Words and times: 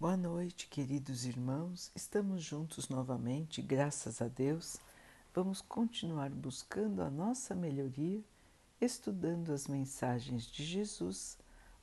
Boa 0.00 0.16
noite, 0.16 0.68
queridos 0.68 1.24
irmãos. 1.24 1.90
Estamos 1.92 2.44
juntos 2.44 2.88
novamente, 2.88 3.60
graças 3.60 4.22
a 4.22 4.28
Deus. 4.28 4.76
Vamos 5.34 5.60
continuar 5.60 6.30
buscando 6.30 7.02
a 7.02 7.10
nossa 7.10 7.52
melhoria, 7.52 8.22
estudando 8.80 9.52
as 9.52 9.66
mensagens 9.66 10.44
de 10.46 10.64
Jesus, 10.64 11.36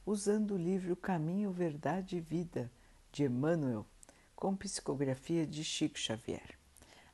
usando 0.05 0.51
o 0.51 0.57
livro 0.57 0.95
Caminho, 0.95 1.51
Verdade 1.51 2.15
e 2.15 2.21
Vida 2.21 2.71
de 3.11 3.25
Emmanuel, 3.25 3.85
com 4.33 4.55
psicografia 4.55 5.45
de 5.45 5.61
Chico 5.61 5.99
Xavier. 5.99 6.57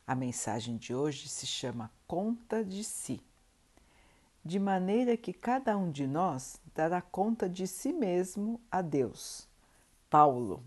A 0.05 0.13
mensagem 0.13 0.77
de 0.77 0.93
hoje 0.93 1.27
se 1.27 1.47
chama 1.47 1.91
Conta 2.05 2.63
de 2.63 2.83
Si. 2.83 3.19
De 4.45 4.59
maneira 4.59 5.17
que 5.17 5.33
cada 5.33 5.75
um 5.75 5.89
de 5.91 6.05
nós 6.05 6.61
dará 6.75 7.01
conta 7.01 7.49
de 7.49 7.65
si 7.65 7.91
mesmo 7.91 8.61
a 8.69 8.83
Deus. 8.83 9.49
Paulo 10.11 10.63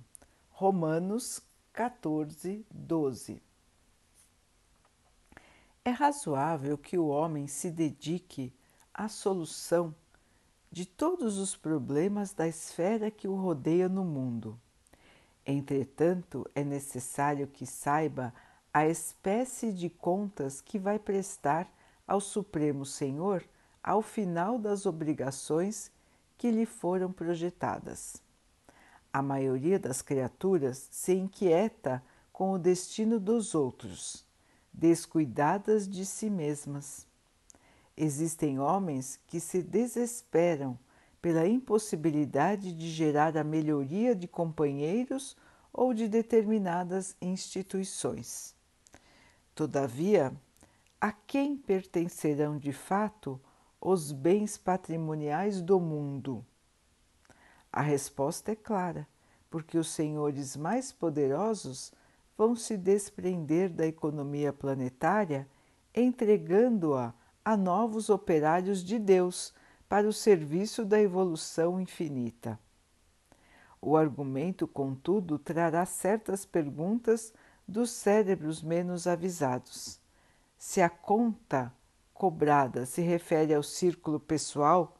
Romanos 0.56 1.42
14, 1.72 2.64
12. 2.70 3.42
É 5.84 5.90
razoável 5.90 6.78
que 6.78 6.96
o 6.96 7.08
homem 7.08 7.48
se 7.48 7.72
dedique 7.72 8.54
à 8.94 9.08
solução 9.08 9.92
de 10.70 10.86
todos 10.86 11.38
os 11.38 11.56
problemas 11.56 12.32
da 12.32 12.46
esfera 12.46 13.10
que 13.10 13.26
o 13.26 13.34
rodeia 13.34 13.88
no 13.88 14.04
mundo. 14.04 14.56
Entretanto, 15.44 16.48
é 16.54 16.62
necessário 16.62 17.48
que 17.48 17.66
saiba 17.66 18.32
a 18.72 18.86
espécie 18.86 19.72
de 19.72 19.90
contas 19.90 20.60
que 20.60 20.78
vai 20.78 21.00
prestar 21.00 21.68
ao 22.06 22.20
Supremo 22.20 22.86
Senhor 22.86 23.44
ao 23.82 24.00
final 24.00 24.56
das 24.56 24.86
obrigações 24.86 25.90
que 26.38 26.52
lhe 26.52 26.64
foram 26.64 27.10
projetadas. 27.10 28.22
A 29.14 29.22
maioria 29.22 29.78
das 29.78 30.02
criaturas 30.02 30.88
se 30.90 31.14
inquieta 31.14 32.02
com 32.32 32.50
o 32.50 32.58
destino 32.58 33.20
dos 33.20 33.54
outros, 33.54 34.26
descuidadas 34.72 35.88
de 35.88 36.04
si 36.04 36.28
mesmas. 36.28 37.06
Existem 37.96 38.58
homens 38.58 39.20
que 39.28 39.38
se 39.38 39.62
desesperam 39.62 40.76
pela 41.22 41.46
impossibilidade 41.46 42.72
de 42.72 42.90
gerar 42.90 43.36
a 43.36 43.44
melhoria 43.44 44.16
de 44.16 44.26
companheiros 44.26 45.36
ou 45.72 45.94
de 45.94 46.08
determinadas 46.08 47.14
instituições. 47.22 48.52
Todavia, 49.54 50.34
a 51.00 51.12
quem 51.12 51.56
pertencerão 51.56 52.58
de 52.58 52.72
fato 52.72 53.40
os 53.80 54.10
bens 54.10 54.58
patrimoniais 54.58 55.62
do 55.62 55.78
mundo? 55.78 56.44
A 57.76 57.82
resposta 57.82 58.52
é 58.52 58.54
clara, 58.54 59.04
porque 59.54 59.78
os 59.78 59.86
senhores 59.86 60.56
mais 60.56 60.90
poderosos 60.90 61.92
vão 62.36 62.56
se 62.56 62.76
desprender 62.76 63.70
da 63.70 63.86
economia 63.86 64.52
planetária, 64.52 65.48
entregando-a 65.94 67.14
a 67.44 67.56
novos 67.56 68.10
operários 68.10 68.82
de 68.82 68.98
Deus 68.98 69.54
para 69.88 70.08
o 70.08 70.12
serviço 70.12 70.84
da 70.84 71.00
evolução 71.00 71.80
infinita. 71.80 72.58
O 73.80 73.96
argumento, 73.96 74.66
contudo, 74.66 75.38
trará 75.38 75.86
certas 75.86 76.44
perguntas 76.44 77.32
dos 77.64 77.90
cérebros 77.90 78.60
menos 78.60 79.06
avisados. 79.06 80.00
Se 80.58 80.82
a 80.82 80.88
conta 80.88 81.72
cobrada 82.12 82.86
se 82.86 83.02
refere 83.02 83.54
ao 83.54 83.62
círculo 83.62 84.18
pessoal, 84.18 84.96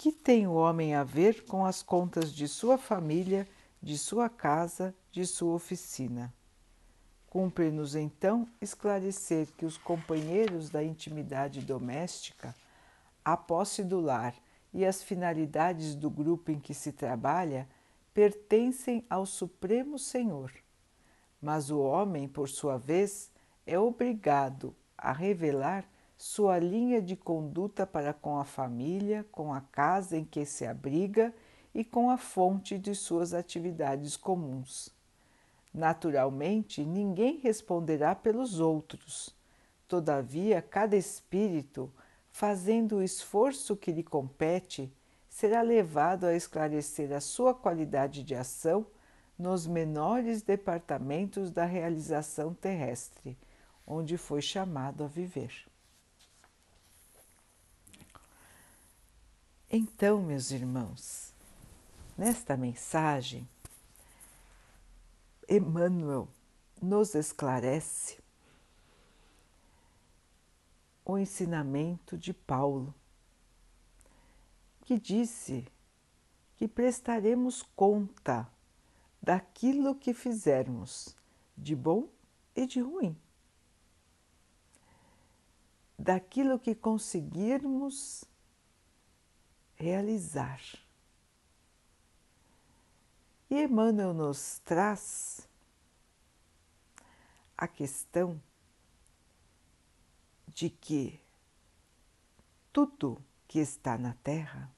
que 0.00 0.10
tem 0.10 0.46
o 0.46 0.54
homem 0.54 0.94
a 0.94 1.04
ver 1.04 1.44
com 1.44 1.66
as 1.66 1.82
contas 1.82 2.32
de 2.32 2.48
sua 2.48 2.78
família, 2.78 3.46
de 3.82 3.98
sua 3.98 4.30
casa, 4.30 4.94
de 5.12 5.26
sua 5.26 5.52
oficina? 5.52 6.32
Cumpre-nos 7.28 7.94
então 7.94 8.48
esclarecer 8.62 9.48
que 9.58 9.66
os 9.66 9.76
companheiros 9.76 10.70
da 10.70 10.82
intimidade 10.82 11.60
doméstica, 11.60 12.54
a 13.22 13.36
posse 13.36 13.84
do 13.84 14.00
lar 14.00 14.34
e 14.72 14.86
as 14.86 15.02
finalidades 15.02 15.94
do 15.94 16.08
grupo 16.08 16.50
em 16.50 16.58
que 16.58 16.72
se 16.72 16.92
trabalha 16.92 17.68
pertencem 18.14 19.04
ao 19.10 19.26
Supremo 19.26 19.98
Senhor. 19.98 20.50
Mas 21.42 21.68
o 21.68 21.78
homem, 21.78 22.26
por 22.26 22.48
sua 22.48 22.78
vez, 22.78 23.30
é 23.66 23.78
obrigado 23.78 24.74
a 24.96 25.12
revelar 25.12 25.84
sua 26.22 26.58
linha 26.58 27.00
de 27.00 27.16
conduta 27.16 27.86
para 27.86 28.12
com 28.12 28.38
a 28.38 28.44
família, 28.44 29.24
com 29.32 29.54
a 29.54 29.62
casa 29.62 30.18
em 30.18 30.24
que 30.24 30.44
se 30.44 30.66
abriga 30.66 31.34
e 31.74 31.82
com 31.82 32.10
a 32.10 32.18
fonte 32.18 32.76
de 32.78 32.94
suas 32.94 33.32
atividades 33.32 34.18
comuns. 34.18 34.94
Naturalmente, 35.72 36.84
ninguém 36.84 37.38
responderá 37.38 38.14
pelos 38.14 38.60
outros. 38.60 39.34
Todavia, 39.88 40.60
cada 40.60 40.94
espírito, 40.94 41.90
fazendo 42.30 42.96
o 42.96 43.02
esforço 43.02 43.74
que 43.74 43.90
lhe 43.90 44.02
compete, 44.02 44.92
será 45.26 45.62
levado 45.62 46.26
a 46.26 46.34
esclarecer 46.34 47.14
a 47.14 47.20
sua 47.22 47.54
qualidade 47.54 48.22
de 48.22 48.34
ação 48.34 48.86
nos 49.38 49.66
menores 49.66 50.42
departamentos 50.42 51.50
da 51.50 51.64
realização 51.64 52.52
terrestre, 52.52 53.38
onde 53.86 54.18
foi 54.18 54.42
chamado 54.42 55.02
a 55.02 55.06
viver. 55.06 55.69
Então, 59.72 60.20
meus 60.20 60.50
irmãos, 60.50 61.32
nesta 62.18 62.56
mensagem, 62.56 63.48
Emmanuel 65.48 66.26
nos 66.82 67.14
esclarece 67.14 68.18
o 71.04 71.16
ensinamento 71.16 72.18
de 72.18 72.34
Paulo, 72.34 72.92
que 74.82 74.98
disse 74.98 75.64
que 76.56 76.66
prestaremos 76.66 77.62
conta 77.62 78.50
daquilo 79.22 79.94
que 79.94 80.12
fizermos, 80.12 81.14
de 81.56 81.76
bom 81.76 82.08
e 82.56 82.66
de 82.66 82.80
ruim, 82.80 83.16
daquilo 85.96 86.58
que 86.58 86.74
conseguirmos 86.74 88.24
realizar. 89.80 90.60
E 93.48 93.62
Emmanuel 93.62 94.12
nos 94.12 94.58
traz 94.58 95.48
a 97.56 97.66
questão 97.66 98.40
de 100.48 100.68
que 100.68 101.18
tudo 102.70 103.24
que 103.48 103.58
está 103.58 103.96
na 103.96 104.12
Terra 104.22 104.70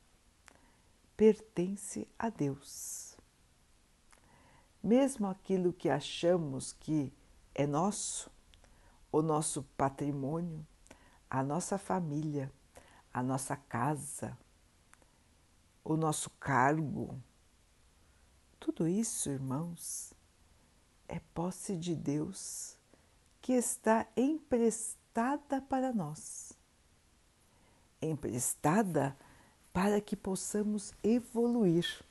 pertence 1.17 2.07
a 2.17 2.31
Deus. 2.31 3.17
Mesmo 4.81 5.27
aquilo 5.27 5.73
que 5.73 5.91
achamos 5.91 6.73
que 6.75 7.13
é 7.53 7.67
nosso, 7.67 8.31
o 9.11 9.21
nosso 9.21 9.65
patrimônio, 9.77 10.65
a 11.29 11.43
nossa 11.43 11.77
família, 11.77 12.53
a 13.13 13.21
nossa 13.21 13.57
casa, 13.57 14.39
o 15.84 15.97
nosso 15.97 16.31
cargo. 16.31 17.20
Tudo 18.59 18.87
isso, 18.87 19.31
irmãos, 19.31 20.12
é 21.09 21.20
posse 21.34 21.76
de 21.76 21.94
Deus 21.94 22.76
que 23.41 23.53
está 23.53 24.06
emprestada 24.16 25.60
para 25.60 25.92
nós. 25.92 26.53
Emprestada 28.00 29.16
para 29.72 30.00
que 30.00 30.15
possamos 30.15 30.92
evoluir. 31.03 32.04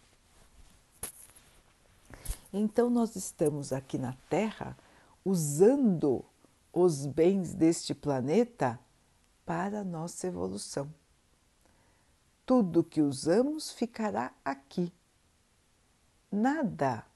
Então, 2.51 2.89
nós 2.89 3.15
estamos 3.15 3.71
aqui 3.71 3.97
na 3.97 4.13
Terra 4.29 4.77
usando 5.23 6.25
os 6.73 7.05
bens 7.05 7.53
deste 7.53 7.93
planeta 7.93 8.79
para 9.45 9.81
a 9.81 9.85
nossa 9.85 10.27
evolução 10.27 10.91
tudo 12.51 12.83
que 12.83 13.01
usamos 13.01 13.71
ficará 13.71 14.33
aqui. 14.43 14.91
Nada 16.29 17.07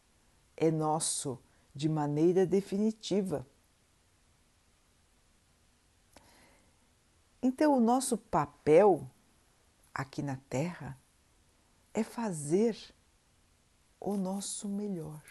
é 0.56 0.72
nosso 0.72 1.38
de 1.76 1.90
maneira 1.90 2.46
definitiva. 2.46 3.46
Então, 7.42 7.76
o 7.76 7.82
nosso 7.82 8.18
papel 8.18 9.12
aqui 9.94 10.22
na 10.22 10.38
Terra 10.50 10.98
é 11.94 12.02
fazer 12.02 12.78
o 14.00 14.16
nosso 14.16 14.70
melhor, 14.70 15.22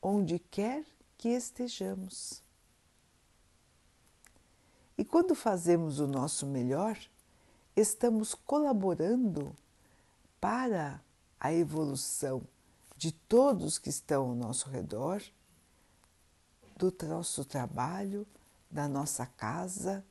onde 0.00 0.38
quer 0.38 0.86
que 1.16 1.30
estejamos. 1.30 2.44
E 4.96 5.04
quando 5.04 5.34
fazemos 5.34 5.98
o 5.98 6.06
nosso 6.06 6.46
melhor, 6.46 6.96
estamos 7.78 8.34
colaborando 8.34 9.56
para 10.40 11.00
a 11.38 11.52
evolução 11.52 12.42
de 12.96 13.12
todos 13.12 13.78
que 13.78 13.88
estão 13.88 14.30
ao 14.30 14.34
nosso 14.34 14.68
redor, 14.68 15.22
do 16.76 16.92
nosso 17.06 17.44
trabalho, 17.44 18.26
da 18.70 18.88
nossa 18.88 19.26
casa, 19.26 20.04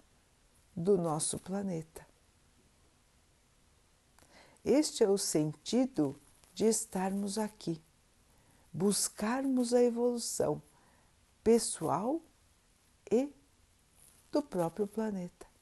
do 0.75 0.97
nosso 0.97 1.39
planeta. 1.39 2.07
Este 4.63 5.03
é 5.03 5.09
o 5.09 5.17
sentido 5.17 6.19
de 6.53 6.65
estarmos 6.65 7.37
aqui, 7.37 7.81
buscarmos 8.71 9.73
a 9.73 9.83
evolução 9.83 10.61
pessoal 11.43 12.21
e 13.11 13.31
do 14.31 14.41
próprio 14.41 14.87
planeta. 14.87 15.56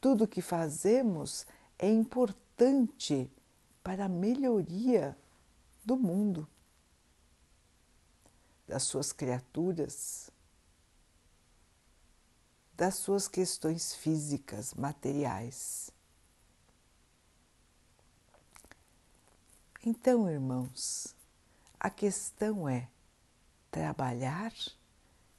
Tudo 0.00 0.28
que 0.28 0.40
fazemos 0.40 1.46
é 1.78 1.90
importante 1.90 3.30
para 3.82 4.04
a 4.04 4.08
melhoria 4.08 5.16
do 5.84 5.96
mundo, 5.96 6.46
das 8.66 8.82
suas 8.82 9.12
criaturas, 9.12 10.30
das 12.74 12.94
suas 12.96 13.26
questões 13.26 13.94
físicas, 13.94 14.74
materiais. 14.74 15.90
Então, 19.84 20.30
irmãos, 20.30 21.16
a 21.80 21.88
questão 21.88 22.68
é 22.68 22.88
trabalhar, 23.70 24.52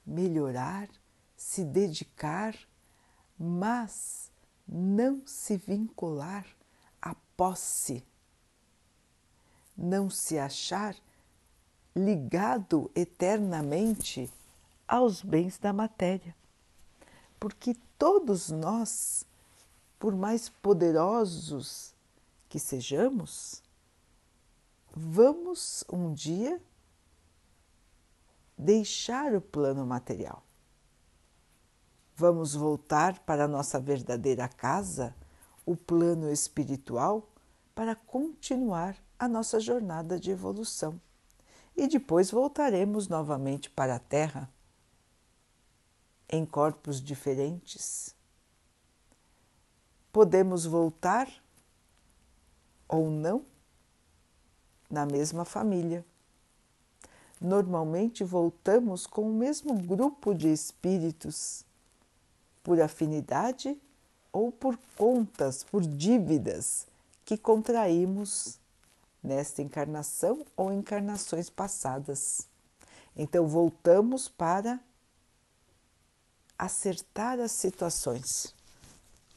melhorar, 0.06 0.90
se 1.38 1.64
dedicar, 1.64 2.58
mas 3.38 4.29
não 4.72 5.24
se 5.26 5.58
vincular 5.58 6.46
à 7.02 7.16
posse, 7.36 8.04
não 9.76 10.10
se 10.10 10.38
achar 10.38 10.96
ligado 11.96 12.92
eternamente 12.94 14.32
aos 14.88 15.24
bens 15.24 15.58
da 15.58 15.74
matéria. 15.74 16.36
Porque 17.40 17.76
todos 17.98 18.50
nós, 18.50 19.26
por 19.98 20.16
mais 20.16 20.50
poderosos 20.50 21.96
que 22.48 22.60
sejamos, 22.60 23.64
vamos 24.92 25.84
um 25.92 26.14
dia 26.14 26.62
deixar 28.58 29.34
o 29.34 29.42
plano 29.42 29.86
material. 29.86 30.44
Vamos 32.20 32.54
voltar 32.54 33.18
para 33.20 33.46
a 33.46 33.48
nossa 33.48 33.80
verdadeira 33.80 34.46
casa, 34.46 35.16
o 35.66 35.74
plano 35.74 36.30
espiritual, 36.30 37.30
para 37.74 37.96
continuar 37.96 38.98
a 39.18 39.26
nossa 39.26 39.58
jornada 39.58 40.20
de 40.20 40.30
evolução. 40.30 41.00
E 41.78 41.88
depois 41.88 42.30
voltaremos 42.30 43.08
novamente 43.08 43.70
para 43.70 43.96
a 43.96 44.00
Terra, 44.00 44.52
em 46.28 46.46
corpos 46.46 47.02
diferentes. 47.02 48.14
Podemos 50.12 50.66
voltar 50.66 51.32
ou 52.86 53.10
não 53.10 53.46
na 54.90 55.06
mesma 55.06 55.46
família. 55.46 56.06
Normalmente 57.40 58.26
voltamos 58.26 59.08
com 59.08 59.22
o 59.22 59.34
mesmo 59.34 59.74
grupo 59.74 60.34
de 60.34 60.52
espíritos, 60.52 61.64
por 62.64 62.82
afinidade 62.82 63.78
ou 64.32 64.52
por 64.52 64.78
contas, 64.98 65.64
por 65.64 65.82
dívidas 65.82 66.88
que 67.26 67.38
contraímos 67.38 68.60
nesta 69.22 69.62
encarnação 69.62 70.46
ou 70.56 70.72
encarnações 70.72 71.50
passadas. 71.50 72.48
Então 73.16 73.48
voltamos 73.48 74.28
para 74.28 74.80
acertar 76.58 77.40
as 77.40 77.52
situações 77.52 78.54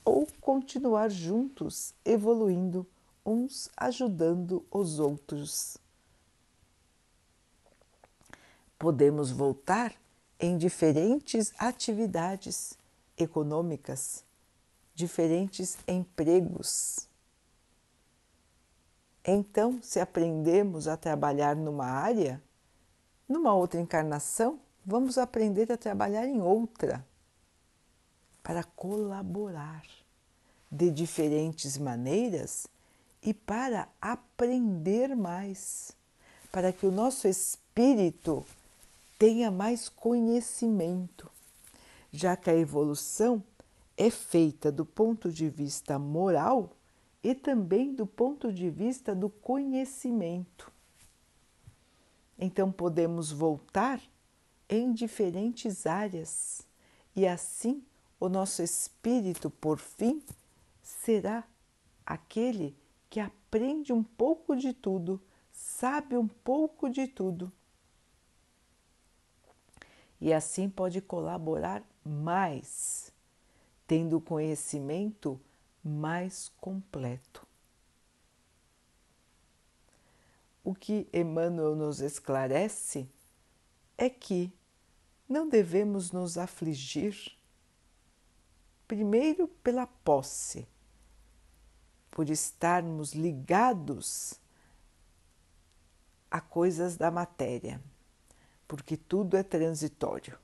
ou 0.04 0.26
continuar 0.40 1.08
juntos, 1.08 1.94
evoluindo 2.04 2.86
uns 3.24 3.70
ajudando 3.76 4.64
os 4.70 4.98
outros. 4.98 5.76
Podemos 8.78 9.30
voltar 9.30 9.94
em 10.40 10.58
diferentes 10.58 11.52
atividades 11.56 12.76
econômicas, 13.22 14.24
diferentes 14.94 15.78
empregos. 15.88 17.08
Então, 19.24 19.80
se 19.82 20.00
aprendemos 20.00 20.88
a 20.88 20.96
trabalhar 20.96 21.56
numa 21.56 21.86
área, 21.86 22.42
numa 23.28 23.54
outra 23.54 23.80
encarnação, 23.80 24.58
vamos 24.84 25.16
aprender 25.16 25.70
a 25.72 25.76
trabalhar 25.76 26.26
em 26.26 26.42
outra 26.42 27.04
para 28.42 28.64
colaborar 28.64 29.84
de 30.70 30.90
diferentes 30.90 31.78
maneiras 31.78 32.66
e 33.22 33.32
para 33.32 33.88
aprender 34.00 35.14
mais, 35.14 35.92
para 36.50 36.72
que 36.72 36.84
o 36.84 36.90
nosso 36.90 37.28
espírito 37.28 38.44
tenha 39.18 39.50
mais 39.50 39.88
conhecimento, 39.88 41.30
já 42.12 42.36
que 42.36 42.50
a 42.50 42.56
evolução 42.56 43.42
é 43.96 44.10
feita 44.10 44.70
do 44.70 44.84
ponto 44.84 45.30
de 45.30 45.48
vista 45.48 45.98
moral 45.98 46.76
e 47.22 47.34
também 47.34 47.94
do 47.94 48.06
ponto 48.06 48.52
de 48.52 48.68
vista 48.68 49.14
do 49.14 49.30
conhecimento. 49.30 50.70
Então 52.38 52.70
podemos 52.70 53.32
voltar 53.32 54.00
em 54.68 54.92
diferentes 54.92 55.86
áreas 55.86 56.66
e 57.14 57.26
assim 57.26 57.82
o 58.18 58.28
nosso 58.28 58.62
espírito, 58.62 59.50
por 59.50 59.78
fim, 59.78 60.22
será 60.80 61.44
aquele 62.06 62.76
que 63.10 63.20
aprende 63.20 63.92
um 63.92 64.02
pouco 64.02 64.54
de 64.56 64.72
tudo, 64.72 65.20
sabe 65.52 66.16
um 66.16 66.28
pouco 66.28 66.88
de 66.88 67.06
tudo. 67.06 67.52
E 70.22 70.32
assim 70.32 70.70
pode 70.70 71.00
colaborar 71.00 71.82
mais, 72.04 73.12
tendo 73.88 74.20
conhecimento 74.20 75.40
mais 75.82 76.48
completo. 76.60 77.44
O 80.62 80.76
que 80.76 81.08
Emmanuel 81.12 81.74
nos 81.74 82.00
esclarece 82.00 83.10
é 83.98 84.08
que 84.08 84.52
não 85.28 85.48
devemos 85.48 86.12
nos 86.12 86.38
afligir, 86.38 87.36
primeiro 88.86 89.48
pela 89.48 89.88
posse, 89.88 90.68
por 92.12 92.30
estarmos 92.30 93.12
ligados 93.12 94.38
a 96.30 96.40
coisas 96.40 96.96
da 96.96 97.10
matéria, 97.10 97.82
porque 98.72 98.96
tudo 98.96 99.36
é 99.36 99.42
transitório. 99.42 100.38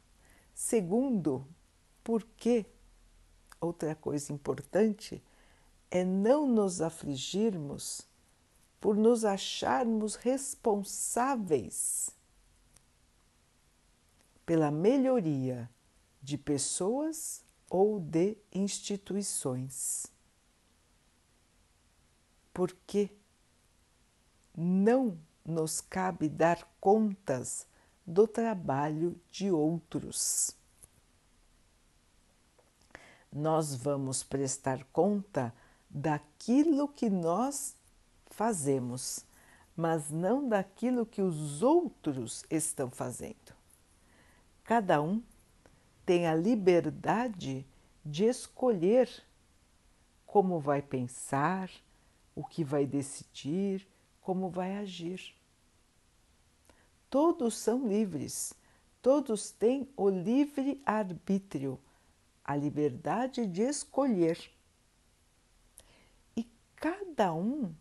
Segundo, 0.52 1.48
porque 2.04 2.66
outra 3.58 3.94
coisa 3.94 4.34
importante 4.34 5.24
é 5.90 6.04
não 6.04 6.46
nos 6.46 6.82
afligirmos 6.82 8.06
por 8.78 8.98
nos 8.98 9.24
acharmos 9.24 10.14
responsáveis 10.14 12.10
pela 14.44 14.70
melhoria 14.70 15.70
de 16.20 16.36
pessoas 16.36 17.42
ou 17.70 17.98
de 17.98 18.36
instituições 18.52 20.06
porque 22.52 23.10
não 24.54 25.18
nos 25.46 25.80
cabe 25.80 26.28
dar 26.28 26.70
contas 26.78 27.66
do 28.08 28.26
trabalho 28.26 29.20
de 29.30 29.50
outros. 29.50 30.56
Nós 33.30 33.74
vamos 33.74 34.22
prestar 34.22 34.82
conta 34.84 35.52
daquilo 35.90 36.88
que 36.88 37.10
nós 37.10 37.76
fazemos, 38.28 39.26
mas 39.76 40.10
não 40.10 40.48
daquilo 40.48 41.04
que 41.04 41.20
os 41.20 41.62
outros 41.62 42.46
estão 42.50 42.90
fazendo. 42.90 43.52
Cada 44.64 45.02
um 45.02 45.22
tem 46.06 46.26
a 46.26 46.34
liberdade 46.34 47.66
de 48.02 48.24
escolher 48.24 49.22
como 50.24 50.58
vai 50.58 50.80
pensar, 50.80 51.70
o 52.34 52.42
que 52.42 52.64
vai 52.64 52.86
decidir, 52.86 53.86
como 54.22 54.48
vai 54.48 54.78
agir. 54.78 55.37
Todos 57.10 57.56
são 57.56 57.88
livres, 57.88 58.52
todos 59.00 59.50
têm 59.50 59.88
o 59.96 60.08
livre 60.08 60.82
arbítrio, 60.84 61.78
a 62.44 62.54
liberdade 62.54 63.46
de 63.46 63.62
escolher. 63.62 64.38
E 66.36 66.44
cada 66.76 67.32
um 67.32 67.74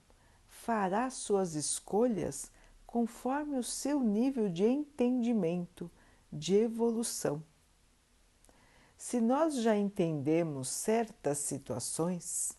fará 0.48 1.10
suas 1.10 1.55
escolhas 1.55 2.51
conforme 2.86 3.57
o 3.57 3.63
seu 3.63 4.00
nível 4.00 4.50
de 4.50 4.65
entendimento, 4.65 5.91
de 6.31 6.55
evolução. 6.55 7.43
Se 8.98 9.22
nós 9.22 9.55
já 9.55 9.77
entendemos 9.77 10.69
certas 10.69 11.38
situações 11.38 12.57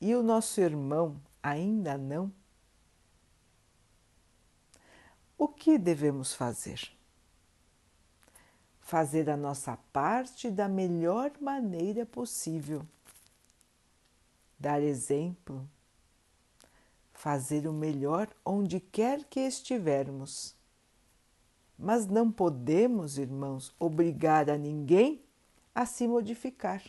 e 0.00 0.14
o 0.14 0.22
nosso 0.22 0.60
irmão 0.60 1.20
ainda 1.42 1.96
não, 1.96 2.32
o 5.38 5.46
que 5.46 5.78
devemos 5.78 6.34
fazer? 6.34 6.90
Fazer 8.80 9.30
a 9.30 9.36
nossa 9.36 9.78
parte 9.92 10.50
da 10.50 10.68
melhor 10.68 11.30
maneira 11.40 12.04
possível. 12.04 12.84
Dar 14.58 14.82
exemplo. 14.82 15.68
Fazer 17.12 17.68
o 17.68 17.72
melhor 17.72 18.28
onde 18.44 18.80
quer 18.80 19.24
que 19.24 19.40
estivermos. 19.40 20.56
Mas 21.78 22.06
não 22.06 22.32
podemos, 22.32 23.18
irmãos, 23.18 23.72
obrigar 23.78 24.50
a 24.50 24.58
ninguém 24.58 25.22
a 25.72 25.86
se 25.86 26.08
modificar. 26.08 26.82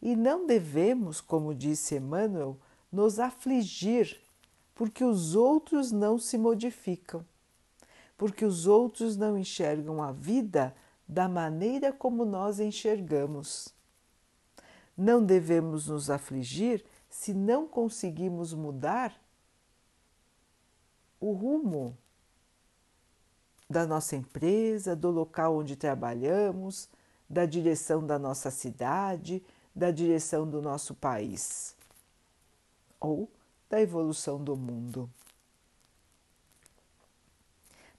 E 0.00 0.16
não 0.16 0.46
devemos, 0.46 1.20
como 1.20 1.54
disse 1.54 1.94
Emmanuel, 1.94 2.58
nos 2.90 3.20
afligir 3.20 4.20
porque 4.74 5.04
os 5.04 5.34
outros 5.34 5.92
não 5.92 6.18
se 6.18 6.38
modificam, 6.38 7.24
porque 8.16 8.44
os 8.44 8.66
outros 8.66 9.16
não 9.16 9.36
enxergam 9.36 10.02
a 10.02 10.12
vida 10.12 10.74
da 11.06 11.28
maneira 11.28 11.92
como 11.92 12.24
nós 12.24 12.58
enxergamos. 12.58 13.74
Não 14.96 15.24
devemos 15.24 15.88
nos 15.88 16.10
afligir 16.10 16.84
se 17.08 17.34
não 17.34 17.66
conseguimos 17.66 18.54
mudar 18.54 19.14
o 21.20 21.32
rumo 21.32 21.96
da 23.68 23.86
nossa 23.86 24.16
empresa, 24.16 24.94
do 24.94 25.10
local 25.10 25.56
onde 25.56 25.76
trabalhamos, 25.76 26.88
da 27.28 27.46
direção 27.46 28.04
da 28.04 28.18
nossa 28.18 28.50
cidade, 28.50 29.42
da 29.74 29.90
direção 29.90 30.48
do 30.48 30.60
nosso 30.60 30.94
país. 30.94 31.74
Ou 33.00 33.28
da 33.72 33.80
evolução 33.80 34.44
do 34.44 34.54
mundo. 34.54 35.10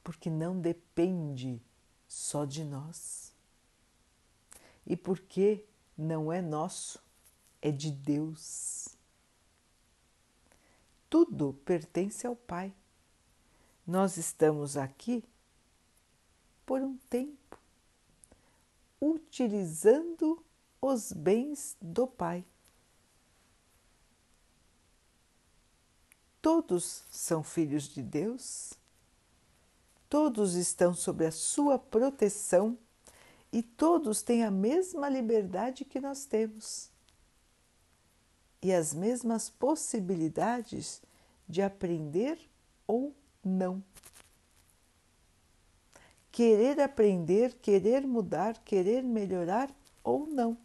Porque 0.03 0.29
não 0.29 0.61
depende 0.61 1.59
só 2.07 2.45
de 2.45 2.63
nós. 2.63 3.33
E 4.85 4.95
porque 4.95 5.65
não 5.97 6.31
é 6.31 6.43
nosso, 6.43 7.01
é 7.59 7.71
de 7.71 7.89
Deus. 7.89 8.87
Tudo 11.09 11.53
pertence 11.65 12.27
ao 12.27 12.35
Pai. 12.35 12.71
Nós 13.85 14.15
estamos 14.15 14.77
aqui 14.77 15.23
por 16.67 16.81
um 16.81 16.97
tempo, 17.09 17.57
utilizando 19.01 20.45
os 20.79 21.11
bens 21.11 21.75
do 21.81 22.05
Pai. 22.05 22.45
Todos 26.43 27.05
são 27.09 27.41
filhos 27.41 27.87
de 27.87 28.01
Deus, 28.01 28.73
todos 30.09 30.55
estão 30.55 30.93
sob 30.93 31.25
a 31.25 31.31
sua 31.31 31.79
proteção 31.79 32.77
e 33.49 33.63
todos 33.63 34.21
têm 34.21 34.43
a 34.43 34.51
mesma 34.51 35.07
liberdade 35.07 35.85
que 35.85 36.01
nós 36.01 36.25
temos 36.25 36.89
e 38.61 38.73
as 38.73 38.93
mesmas 38.93 39.49
possibilidades 39.49 41.01
de 41.47 41.61
aprender 41.61 42.37
ou 42.85 43.15
não. 43.41 43.81
Querer 46.29 46.81
aprender, 46.81 47.53
querer 47.61 48.05
mudar, 48.05 48.57
querer 48.65 49.01
melhorar 49.01 49.73
ou 50.03 50.27
não. 50.27 50.57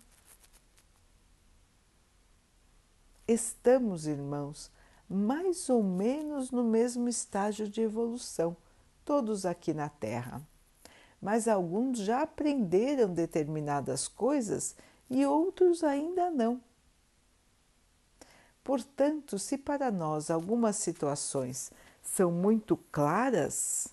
Estamos, 3.29 4.09
irmãos, 4.09 4.73
mais 5.09 5.71
ou 5.71 5.83
menos 5.83 6.51
no 6.51 6.63
mesmo 6.63 7.09
estágio 7.09 7.69
de 7.69 7.81
evolução, 7.81 8.57
todos 9.05 9.47
aqui 9.47 9.73
na 9.73 9.89
Terra. 9.89 10.43
Mas 11.21 11.49
alguns 11.49 11.99
já 11.99 12.23
aprenderam 12.23 13.13
determinadas 13.13 14.07
coisas 14.07 14.77
e 15.09 15.25
outros 15.25 15.83
ainda 15.83 16.31
não. 16.31 16.61
Portanto, 18.63 19.39
se 19.39 19.57
para 19.57 19.91
nós 19.91 20.31
algumas 20.31 20.77
situações 20.77 21.73
são 22.03 22.31
muito 22.31 22.77
claras, 22.93 23.89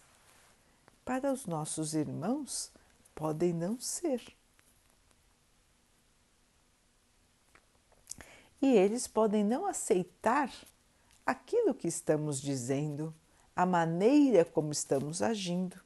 para 1.06 1.32
os 1.32 1.46
nossos 1.46 1.94
irmãos 1.94 2.72
podem 3.14 3.54
não 3.54 3.80
ser. 3.80 4.22
E 8.62 8.68
eles 8.76 9.08
podem 9.08 9.44
não 9.44 9.66
aceitar 9.66 10.52
aquilo 11.26 11.74
que 11.74 11.88
estamos 11.88 12.42
dizendo, 12.42 13.14
a 13.56 13.66
maneira 13.66 14.46
como 14.46 14.72
estamos 14.72 15.22
agindo. 15.22 15.80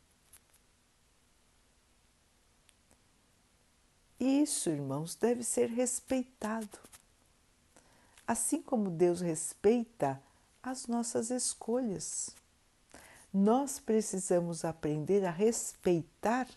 Isso, 4.20 4.70
irmãos, 4.70 5.16
deve 5.16 5.44
ser 5.44 5.70
respeitado. 5.70 6.78
Assim 8.28 8.62
como 8.62 8.90
Deus 8.90 9.22
respeita 9.22 10.22
as 10.62 10.88
nossas 10.88 11.32
escolhas. 11.32 12.36
Nós 13.34 13.80
precisamos 13.80 14.66
aprender 14.66 15.26
a 15.26 15.32
respeitar 15.32 16.48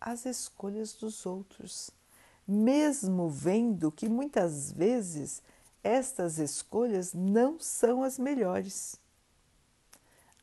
as 0.00 0.26
escolhas 0.26 0.92
dos 0.92 1.24
outros, 1.24 1.90
mesmo 2.46 3.30
vendo 3.30 3.90
que 3.90 4.08
muitas 4.08 4.70
vezes 4.70 5.42
estas 5.86 6.38
escolhas 6.38 7.14
não 7.14 7.60
são 7.60 8.02
as 8.02 8.18
melhores. 8.18 9.00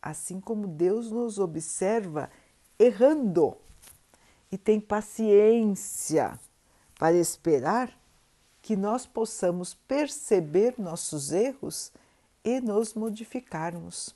Assim 0.02 0.40
como 0.40 0.68
Deus 0.68 1.12
nos 1.12 1.38
observa 1.38 2.32
errando 2.80 3.58
e 4.50 4.58
tem 4.58 4.80
paciência 4.80 6.40
para 6.98 7.18
esperar 7.18 7.94
que 8.62 8.78
nós 8.78 9.06
possamos 9.06 9.74
perceber 9.74 10.76
nossos 10.78 11.32
erros 11.34 11.92
e 12.44 12.62
nos 12.62 12.94
modificarmos. 12.94 14.16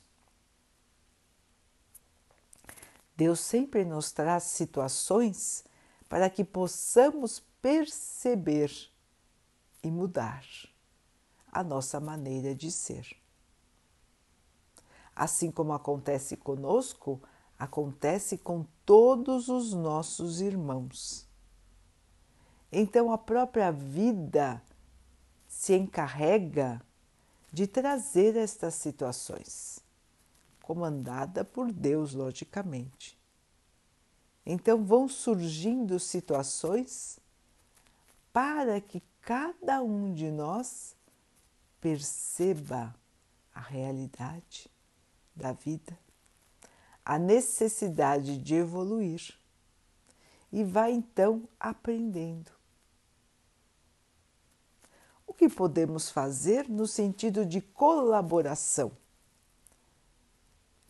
Deus 3.14 3.40
sempre 3.40 3.84
nos 3.84 4.12
traz 4.12 4.44
situações 4.44 5.64
para 6.08 6.30
que 6.30 6.44
possamos 6.44 7.42
perceber 7.60 8.72
e 9.82 9.90
mudar 9.90 10.44
a 11.58 11.64
nossa 11.64 11.98
maneira 11.98 12.54
de 12.54 12.70
ser. 12.70 13.16
Assim 15.14 15.50
como 15.50 15.72
acontece 15.72 16.36
conosco, 16.36 17.20
acontece 17.58 18.38
com 18.38 18.64
todos 18.86 19.48
os 19.48 19.74
nossos 19.74 20.40
irmãos. 20.40 21.26
Então 22.70 23.12
a 23.12 23.18
própria 23.18 23.72
vida 23.72 24.62
se 25.48 25.74
encarrega 25.74 26.80
de 27.52 27.66
trazer 27.66 28.36
estas 28.36 28.74
situações, 28.74 29.80
comandada 30.62 31.44
por 31.44 31.72
Deus, 31.72 32.14
logicamente. 32.14 33.18
Então 34.46 34.84
vão 34.84 35.08
surgindo 35.08 35.98
situações 35.98 37.18
para 38.32 38.80
que 38.80 39.02
cada 39.22 39.82
um 39.82 40.14
de 40.14 40.30
nós 40.30 40.96
perceba 41.80 42.94
a 43.54 43.60
realidade 43.60 44.70
da 45.34 45.52
vida, 45.52 45.98
a 47.04 47.18
necessidade 47.18 48.36
de 48.38 48.54
evoluir 48.54 49.38
e 50.52 50.64
vai 50.64 50.92
então 50.92 51.48
aprendendo. 51.58 52.50
O 55.26 55.34
que 55.34 55.48
podemos 55.48 56.10
fazer 56.10 56.68
no 56.68 56.86
sentido 56.86 57.44
de 57.44 57.60
colaboração? 57.60 58.92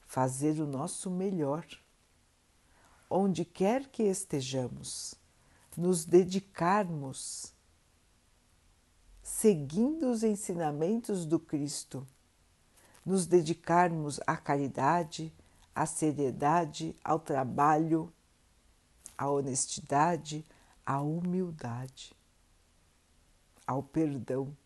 Fazer 0.06 0.60
o 0.60 0.66
nosso 0.66 1.10
melhor, 1.10 1.66
onde 3.10 3.44
quer 3.44 3.88
que 3.88 4.04
estejamos, 4.04 5.14
nos 5.76 6.04
dedicarmos 6.04 7.52
seguindo 9.28 10.10
os 10.10 10.24
ensinamentos 10.24 11.26
do 11.26 11.38
Cristo, 11.38 12.04
nos 13.04 13.26
dedicarmos 13.26 14.18
à 14.26 14.36
caridade, 14.36 15.32
à 15.74 15.86
seriedade, 15.86 16.96
ao 17.04 17.20
trabalho, 17.20 18.12
à 19.16 19.30
honestidade, 19.30 20.44
à 20.84 21.00
humildade, 21.00 22.16
ao 23.66 23.82
perdão. 23.82 24.56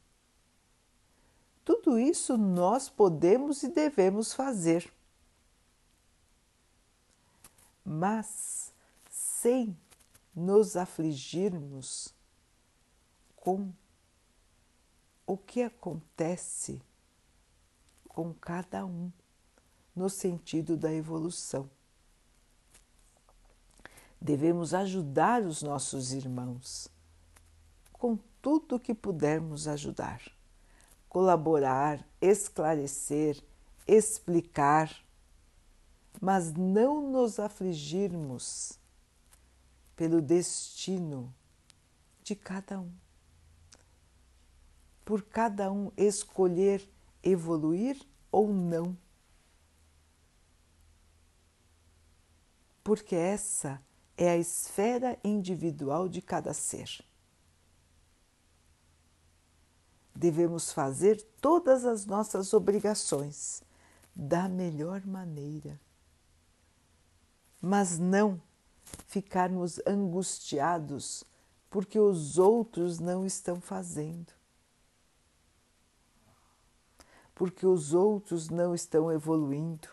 Tudo 1.64 1.98
isso 1.98 2.38
nós 2.38 2.88
podemos 2.88 3.62
e 3.64 3.68
devemos 3.68 4.32
fazer. 4.32 4.90
Mas 7.84 8.72
sem 9.10 9.76
nos 10.34 10.76
afligirmos 10.76 12.14
com 13.36 13.72
o 15.26 15.36
que 15.36 15.62
acontece 15.62 16.80
com 18.08 18.32
cada 18.34 18.84
um 18.84 19.10
no 19.94 20.08
sentido 20.08 20.76
da 20.76 20.92
evolução. 20.92 21.68
Devemos 24.20 24.72
ajudar 24.74 25.42
os 25.42 25.62
nossos 25.62 26.12
irmãos 26.12 26.88
com 27.92 28.18
tudo 28.40 28.78
que 28.78 28.94
pudermos 28.94 29.66
ajudar, 29.68 30.20
colaborar, 31.08 32.06
esclarecer, 32.20 33.42
explicar, 33.86 35.04
mas 36.20 36.52
não 36.52 37.10
nos 37.10 37.38
afligirmos 37.38 38.78
pelo 39.96 40.20
destino 40.20 41.32
de 42.22 42.34
cada 42.34 42.80
um. 42.80 43.01
Por 45.04 45.22
cada 45.22 45.70
um 45.70 45.90
escolher 45.96 46.88
evoluir 47.22 48.00
ou 48.30 48.52
não. 48.52 48.96
Porque 52.82 53.14
essa 53.14 53.80
é 54.16 54.30
a 54.30 54.36
esfera 54.36 55.18
individual 55.22 56.08
de 56.08 56.20
cada 56.20 56.52
ser. 56.52 57.04
Devemos 60.14 60.72
fazer 60.72 61.22
todas 61.40 61.84
as 61.84 62.04
nossas 62.04 62.52
obrigações 62.52 63.62
da 64.14 64.48
melhor 64.48 65.06
maneira, 65.06 65.80
mas 67.60 67.98
não 67.98 68.40
ficarmos 69.06 69.80
angustiados 69.86 71.24
porque 71.70 71.98
os 71.98 72.38
outros 72.38 72.98
não 72.98 73.24
estão 73.24 73.58
fazendo 73.58 74.41
porque 77.42 77.66
os 77.66 77.92
outros 77.92 78.48
não 78.48 78.72
estão 78.72 79.10
evoluindo, 79.10 79.88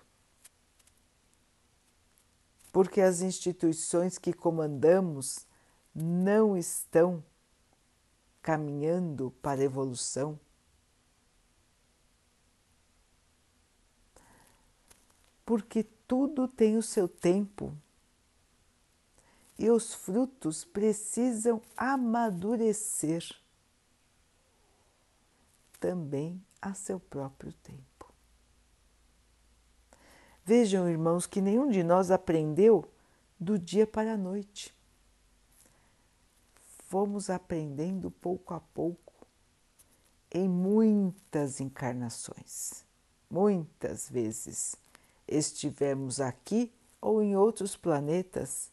porque 2.72 3.02
as 3.02 3.22
instituições 3.22 4.20
que 4.20 4.32
comandamos 4.32 5.48
não 5.92 6.56
estão 6.56 7.24
caminhando 8.40 9.32
para 9.42 9.62
a 9.62 9.64
evolução. 9.64 10.40
Porque 15.44 15.82
tudo 16.08 16.48
tem 16.48 16.78
o 16.78 16.84
seu 16.84 17.08
tempo 17.08 17.76
e 19.58 19.72
os 19.72 19.92
frutos 19.92 20.64
precisam 20.64 21.60
amadurecer 21.76 23.28
também 25.80 26.40
a 26.62 26.74
seu 26.74 27.00
próprio 27.00 27.54
tempo. 27.54 28.14
Vejam, 30.44 30.90
irmãos, 30.90 31.28
que 31.28 31.42
nenhum 31.42 31.70
de 31.70 31.84
nós 31.84 32.10
aprendeu 32.10 32.90
do 33.40 33.58
dia 33.58 33.86
para 33.86 34.14
a 34.14 34.18
noite. 34.18 34.74
Fomos 36.88 37.30
aprendendo 37.30 38.10
pouco 38.10 38.54
a 38.54 38.60
pouco 38.60 39.28
em 40.32 40.50
muitas 40.50 41.60
encarnações. 41.60 42.84
Muitas 43.30 44.10
vezes 44.10 44.76
estivemos 45.28 46.20
aqui 46.20 46.74
ou 47.00 47.22
em 47.22 47.36
outros 47.36 47.76
planetas 47.76 48.72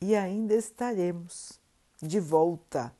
e 0.00 0.14
ainda 0.14 0.54
estaremos 0.54 1.58
de 2.00 2.20
volta 2.20 2.94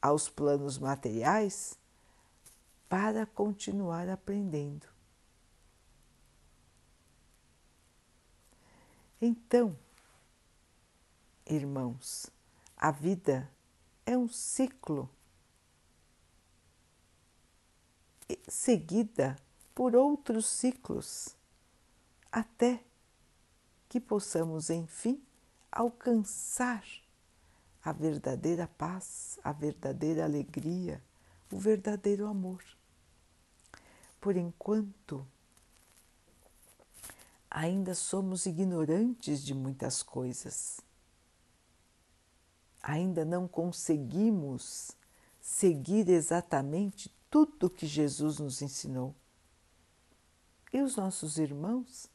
aos 0.00 0.28
planos 0.28 0.78
materiais 0.78 1.76
para 2.88 3.26
continuar 3.26 4.08
aprendendo. 4.08 4.86
Então, 9.20 9.76
irmãos, 11.46 12.30
a 12.76 12.90
vida 12.90 13.50
é 14.04 14.16
um 14.16 14.28
ciclo 14.28 15.10
seguida 18.48 19.36
por 19.74 19.94
outros 19.94 20.46
ciclos, 20.46 21.36
até 22.30 22.82
que 23.88 24.00
possamos, 24.00 24.70
enfim, 24.70 25.22
alcançar 25.70 26.84
a 27.84 27.92
verdadeira 27.92 28.66
paz, 28.66 29.38
a 29.44 29.52
verdadeira 29.52 30.24
alegria, 30.24 31.02
o 31.50 31.58
verdadeiro 31.58 32.26
amor 32.26 32.62
por 34.26 34.36
enquanto, 34.36 35.24
ainda 37.48 37.94
somos 37.94 38.44
ignorantes 38.44 39.40
de 39.40 39.54
muitas 39.54 40.02
coisas. 40.02 40.80
Ainda 42.82 43.24
não 43.24 43.46
conseguimos 43.46 44.90
seguir 45.40 46.08
exatamente 46.08 47.08
tudo 47.30 47.70
que 47.70 47.86
Jesus 47.86 48.40
nos 48.40 48.60
ensinou. 48.60 49.14
E 50.72 50.82
os 50.82 50.96
nossos 50.96 51.38
irmãos 51.38 52.10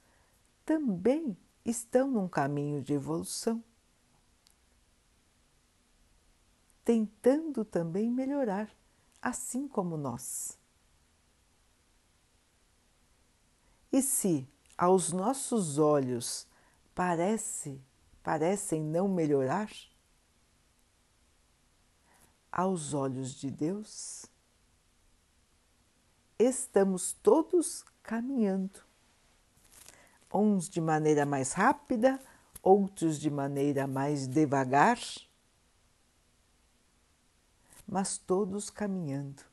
também 0.66 1.38
estão 1.64 2.12
num 2.12 2.28
caminho 2.28 2.82
de 2.84 2.92
evolução, 2.92 3.64
tentando 6.84 7.64
também 7.64 8.12
melhorar, 8.12 8.70
assim 9.22 9.68
como 9.68 9.98
nós. 9.98 10.58
E 13.92 14.02
se 14.02 14.48
aos 14.78 15.12
nossos 15.12 15.78
olhos 15.78 16.48
parece, 16.96 17.80
parecem 18.24 18.82
não 18.82 19.08
melhorar, 19.08 19.70
aos 22.52 22.94
olhos 22.94 23.34
de 23.34 23.50
Deus, 23.50 24.26
estamos 26.38 27.14
todos 27.14 27.86
caminhando, 28.04 28.82
uns 30.34 30.68
de 30.68 30.82
maneira 30.82 31.26
mais 31.26 31.54
rápida, 31.54 32.20
outros 32.62 33.20
de 33.20 33.30
maneira 33.30 33.88
mais 33.88 34.28
devagar, 34.28 35.00
mas 37.92 38.18
todos 38.18 38.70
caminhando. 38.70 39.44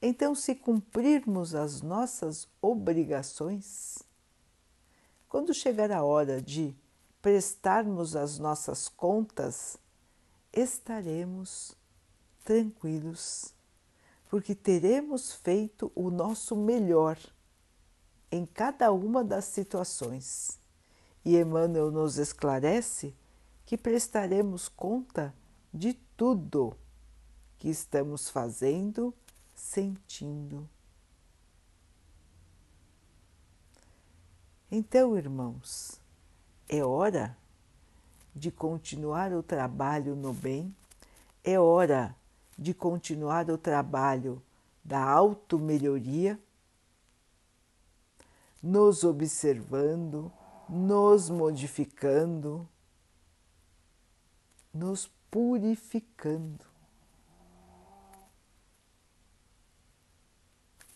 Então, 0.00 0.34
se 0.34 0.54
cumprirmos 0.54 1.54
as 1.54 1.82
nossas 1.82 2.48
obrigações, 2.60 4.02
quando 5.28 5.52
chegar 5.52 5.92
a 5.92 6.02
hora 6.02 6.40
de 6.40 6.74
prestarmos 7.20 8.16
as 8.16 8.38
nossas 8.38 8.88
contas, 8.88 9.76
estaremos 10.50 11.76
tranquilos, 12.42 13.52
porque 14.30 14.54
teremos 14.54 15.32
feito 15.34 15.92
o 15.94 16.10
nosso 16.10 16.56
melhor 16.56 17.18
em 18.32 18.46
cada 18.46 18.90
uma 18.90 19.22
das 19.22 19.44
situações. 19.44 20.58
E 21.24 21.36
Emmanuel 21.36 21.90
nos 21.90 22.16
esclarece 22.16 23.14
que 23.64 23.76
prestaremos 23.76 24.68
conta 24.68 25.34
de 25.72 25.94
tudo 26.16 26.76
que 27.58 27.68
estamos 27.68 28.28
fazendo 28.28 29.14
sentindo. 29.54 30.68
Então, 34.70 35.16
irmãos, 35.16 36.00
é 36.68 36.84
hora 36.84 37.36
de 38.34 38.50
continuar 38.50 39.32
o 39.32 39.42
trabalho 39.42 40.16
no 40.16 40.32
bem, 40.32 40.74
é 41.42 41.58
hora 41.58 42.16
de 42.58 42.74
continuar 42.74 43.48
o 43.50 43.56
trabalho 43.56 44.42
da 44.82 45.00
auto-melhoria, 45.02 46.38
nos 48.62 49.04
observando, 49.04 50.32
nos 50.68 51.30
modificando, 51.30 52.68
nos 54.74 55.10
purificando. 55.30 56.74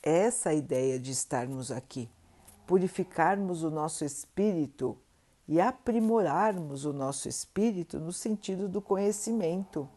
essa 0.03 0.55
ideia 0.55 0.99
de 0.99 1.11
estarmos 1.11 1.71
aqui, 1.71 2.09
purificarmos 2.67 3.63
o 3.63 3.71
nosso 3.71 4.05
espírito 4.05 4.97
e 5.47 5.61
aprimorarmos 5.61 6.85
o 6.85 6.93
nosso 6.93 7.29
espírito 7.29 7.99
no 7.99 8.13
sentido 8.13 8.69
do 8.69 8.81
conhecimento. 8.81 9.89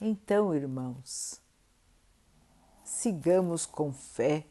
Então, 0.00 0.54
irmãos, 0.54 1.40
sigamos 2.84 3.66
com 3.66 3.92
fé, 3.92 4.46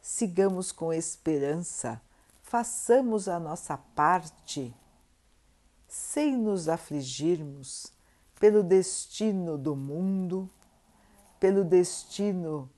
sigamos 0.00 0.70
com 0.70 0.92
esperança, 0.92 2.00
façamos 2.42 3.28
a 3.28 3.40
nossa 3.40 3.76
parte, 3.76 4.74
sem 5.92 6.38
nos 6.38 6.70
afligirmos 6.70 7.92
pelo 8.40 8.62
destino 8.62 9.58
do 9.58 9.76
mundo, 9.76 10.48
pelo 11.38 11.62
destino 11.62 12.70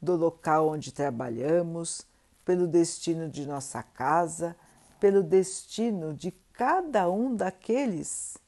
do 0.00 0.14
local 0.14 0.68
onde 0.68 0.92
trabalhamos, 0.92 2.06
pelo 2.44 2.68
destino 2.68 3.28
de 3.28 3.44
nossa 3.44 3.82
casa, 3.82 4.56
pelo 5.00 5.20
destino 5.20 6.14
de 6.14 6.30
cada 6.52 7.10
um 7.10 7.34
daqueles 7.34 8.38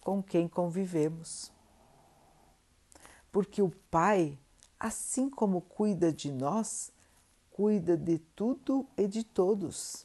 com 0.00 0.20
quem 0.20 0.48
convivemos. 0.48 1.52
Porque 3.30 3.62
o 3.62 3.70
Pai, 3.88 4.36
assim 4.76 5.30
como 5.30 5.60
cuida 5.60 6.12
de 6.12 6.32
nós, 6.32 6.90
cuida 7.48 7.96
de 7.96 8.18
tudo 8.18 8.84
e 8.96 9.06
de 9.06 9.22
todos. 9.22 10.04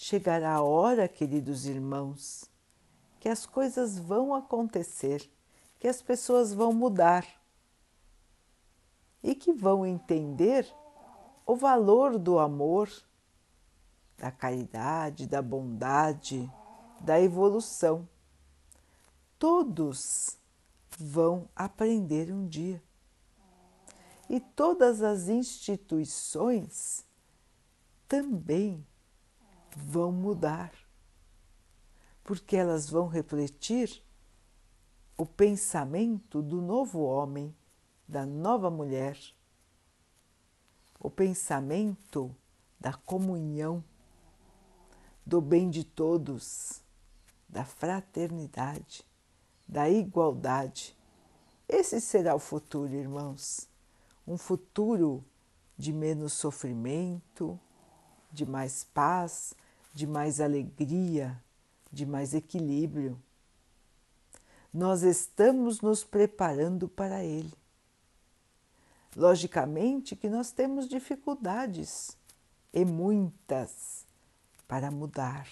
Chegará 0.00 0.54
a 0.54 0.62
hora, 0.62 1.08
queridos 1.08 1.66
irmãos, 1.66 2.48
que 3.18 3.28
as 3.28 3.44
coisas 3.44 3.98
vão 3.98 4.32
acontecer, 4.32 5.28
que 5.80 5.88
as 5.88 6.00
pessoas 6.00 6.54
vão 6.54 6.72
mudar 6.72 7.26
e 9.20 9.34
que 9.34 9.52
vão 9.52 9.84
entender 9.84 10.72
o 11.44 11.56
valor 11.56 12.16
do 12.16 12.38
amor 12.38 12.88
da 14.16 14.30
caridade, 14.30 15.26
da 15.26 15.42
bondade, 15.42 16.48
da 17.00 17.20
evolução. 17.20 18.08
Todos 19.36 20.38
vão 20.96 21.48
aprender 21.56 22.32
um 22.32 22.46
dia. 22.46 22.80
E 24.30 24.38
todas 24.38 25.02
as 25.02 25.26
instituições 25.26 27.04
também 28.06 28.86
vão 29.76 30.12
mudar, 30.12 30.72
porque 32.24 32.56
elas 32.56 32.88
vão 32.88 33.06
refletir 33.06 34.02
o 35.16 35.26
pensamento 35.26 36.42
do 36.42 36.60
novo 36.60 37.00
homem, 37.00 37.54
da 38.06 38.24
nova 38.24 38.70
mulher, 38.70 39.18
o 41.00 41.10
pensamento 41.10 42.34
da 42.80 42.92
comunhão 42.92 43.82
do 45.26 45.40
bem 45.40 45.68
de 45.68 45.84
todos, 45.84 46.82
da 47.48 47.64
fraternidade, 47.64 49.04
da 49.66 49.88
igualdade. 49.88 50.96
Esse 51.68 52.00
será 52.00 52.34
o 52.34 52.38
futuro, 52.38 52.94
irmãos. 52.94 53.68
Um 54.26 54.38
futuro 54.38 55.24
de 55.76 55.92
menos 55.92 56.32
sofrimento, 56.32 57.58
de 58.30 58.46
mais 58.46 58.84
paz, 58.84 59.54
de 59.94 60.06
mais 60.06 60.40
alegria, 60.40 61.42
de 61.90 62.06
mais 62.06 62.34
equilíbrio. 62.34 63.20
Nós 64.72 65.02
estamos 65.02 65.80
nos 65.80 66.04
preparando 66.04 66.88
para 66.88 67.24
ele. 67.24 67.52
Logicamente 69.16 70.14
que 70.14 70.28
nós 70.28 70.50
temos 70.50 70.88
dificuldades 70.88 72.16
e 72.72 72.84
muitas 72.84 74.06
para 74.68 74.90
mudar. 74.90 75.48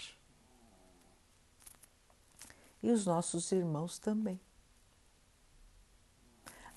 E 2.83 2.91
os 2.91 3.07
nossos 3.07 3.51
irmãos 3.51 3.99
também. 3.99 4.39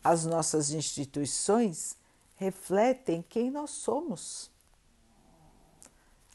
As 0.03 0.25
nossas 0.25 0.71
instituições 0.71 1.97
refletem 2.37 3.21
quem 3.21 3.51
nós 3.51 3.69
somos. 3.71 4.49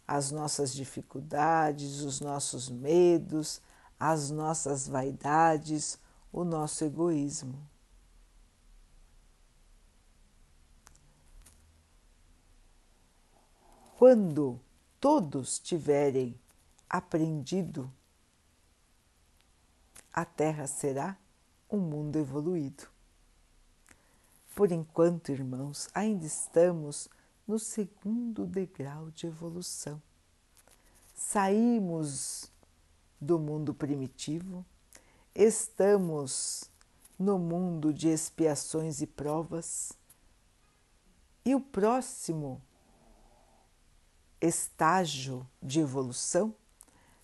As 0.07 0.31
nossas 0.31 0.75
dificuldades, 0.75 2.01
os 2.01 2.21
nossos 2.21 2.69
medos, 2.69 3.61
as 3.99 4.31
nossas 4.31 4.87
vaidades, 4.87 5.99
o 6.33 6.45
nosso 6.45 6.85
egoísmo. 6.85 7.59
Quando 13.97 14.61
todos 15.01 15.59
tiverem 15.59 16.39
aprendido, 16.91 17.91
a 20.13 20.25
Terra 20.25 20.67
será 20.67 21.17
um 21.71 21.79
mundo 21.79 22.17
evoluído. 22.19 22.85
Por 24.55 24.71
enquanto, 24.71 25.33
irmãos, 25.33 25.89
ainda 25.95 26.27
estamos 26.27 27.09
no 27.47 27.59
segundo 27.59 28.47
degrau 28.47 29.11
de 29.11 29.27
evolução. 29.27 30.01
Saímos 31.15 32.51
do 33.21 33.39
mundo 33.39 33.73
primitivo, 33.73 34.65
estamos 35.35 36.71
no 37.19 37.39
mundo 37.39 37.93
de 37.93 38.09
expiações 38.09 39.01
e 39.01 39.07
provas, 39.07 39.93
e 41.45 41.55
o 41.55 41.61
próximo 41.61 42.61
estágio 44.41 45.47
de 45.63 45.81
evolução 45.81 46.55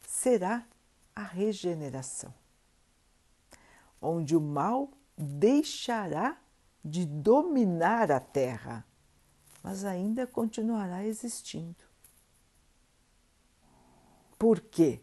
será 0.06 0.66
a 1.14 1.22
regeneração, 1.22 2.33
onde 4.00 4.37
o 4.37 4.40
mal 4.40 4.90
deixará 5.16 6.38
de 6.85 7.04
dominar 7.04 8.11
a 8.11 8.20
Terra, 8.20 8.87
mas 9.62 9.85
ainda 9.85 10.27
continuará 10.27 11.05
existindo. 11.05 11.85
Por 14.38 14.61
quê? 14.61 15.01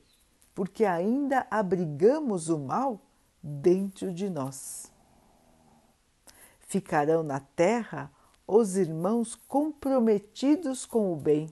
Porque 0.55 0.85
ainda 0.85 1.45
abrigamos 1.51 2.49
o 2.49 2.57
mal 2.57 3.01
dentro 3.41 4.13
de 4.13 4.29
nós. 4.29 4.91
Ficarão 6.59 7.23
na 7.23 7.39
Terra 7.39 8.11
os 8.47 8.75
irmãos 8.75 9.35
comprometidos 9.35 10.85
com 10.85 11.13
o 11.13 11.15
bem 11.15 11.49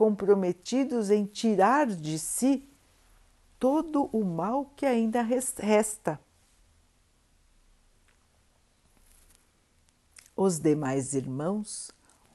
comprometidos 0.00 1.10
em 1.10 1.26
tirar 1.26 1.86
de 1.86 2.18
si 2.18 2.66
todo 3.58 4.08
o 4.16 4.24
mal 4.24 4.72
que 4.74 4.86
ainda 4.86 5.20
resta. 5.20 6.18
Os 10.34 10.58
demais 10.58 11.12
irmãos, 11.12 11.90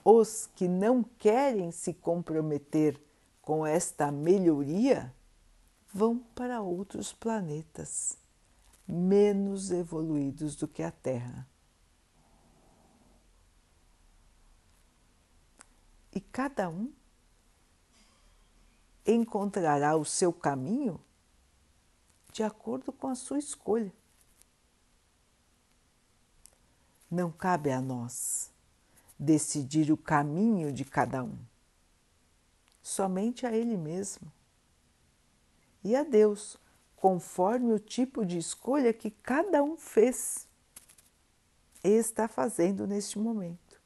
os 0.06 0.46
que 0.56 0.68
não 0.68 1.02
querem 1.02 1.72
se 1.72 1.92
comprometer 1.92 3.02
com 3.42 3.66
esta 3.66 4.12
melhoria, 4.12 5.12
vão 5.92 6.20
para 6.20 6.62
outros 6.62 7.12
planetas 7.12 8.16
menos 8.88 9.72
evoluídos 9.72 10.56
do 10.56 10.68
que 10.68 10.84
a 10.84 10.92
Terra. 10.92 11.48
E 16.14 16.22
cada 16.22 16.70
um 16.70 16.94
encontrará 19.06 19.96
o 19.96 20.06
seu 20.06 20.32
caminho 20.32 21.02
de 22.32 22.44
acordo 22.44 22.92
com 22.92 23.08
a 23.08 23.16
sua 23.16 23.40
escolha. 23.40 23.92
Não 27.10 27.32
cabe 27.32 27.72
a 27.72 27.82
nós 27.82 28.54
decidir 29.18 29.92
o 29.92 29.98
caminho 29.98 30.72
de 30.72 30.84
cada 30.84 31.24
um, 31.24 31.38
somente 32.82 33.46
a 33.46 33.56
Ele 33.56 33.78
mesmo 33.78 34.32
e 35.84 35.96
a 35.96 36.04
Deus, 36.04 36.58
conforme 36.96 37.72
o 37.72 37.80
tipo 37.80 38.26
de 38.26 38.38
escolha 38.40 38.92
que 38.92 39.12
cada 39.12 39.64
um 39.64 39.78
fez 39.78 40.48
e 41.84 41.90
está 41.90 42.28
fazendo 42.28 42.88
neste 42.88 43.20
momento. 43.20 43.80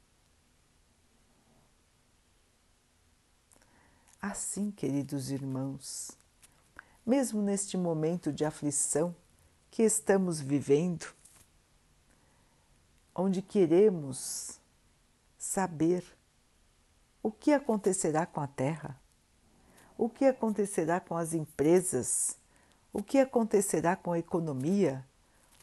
Assim, 4.21 4.71
queridos 4.71 5.29
irmãos, 5.29 6.11
mesmo 7.05 7.41
neste 7.41 7.77
momento 7.77 8.31
de 8.31 8.45
aflição 8.45 9.13
que 9.69 9.83
estamos 9.83 10.39
vivendo, 10.39 11.13
onde 13.13 13.41
queremos 13.41 14.59
saber 15.39 16.06
o 17.23 17.32
que 17.32 17.52
acontecerá 17.52 18.28
com 18.28 18.39
a 18.39 18.47
Terra, 18.47 19.02
o 19.97 20.08
que 20.08 20.25
acontecerá 20.25 20.99
com 20.99 21.17
as 21.17 21.34
empresas, 21.34 22.38
o 22.93 23.02
que 23.02 23.17
acontecerá 23.17 23.95
com 23.95 24.12
a 24.12 24.19
economia, 24.19 25.04